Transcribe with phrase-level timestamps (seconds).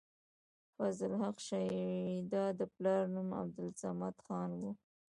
[0.75, 4.71] فضل حق شېدا د پلار نوم عبدالصمد خان وۀ